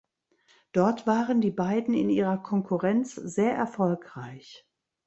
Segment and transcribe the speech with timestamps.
[0.71, 4.67] Dort waren die beiden in ihrer Konkurrenz sehr erfolgreich.